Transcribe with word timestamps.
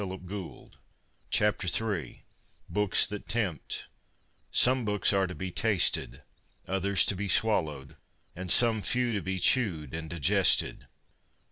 Ill 0.03 0.17
BOOKS 0.17 0.77
THAT 1.29 1.29
TEMPT 1.59 1.79
Ill 2.23 2.73
BOOKS 2.73 3.05
THAT 3.05 3.27
TEMPT 3.27 3.85
Some 4.51 4.83
books 4.83 5.13
are 5.13 5.27
to 5.27 5.35
be 5.35 5.51
tasted, 5.51 6.23
others 6.67 7.05
to 7.05 7.15
be 7.15 7.27
swallowed, 7.29 7.97
and 8.35 8.49
some 8.49 8.81
few 8.81 9.13
to 9.13 9.21
be 9.21 9.37
chewed 9.37 9.93
and 9.93 10.09
digested. 10.09 10.87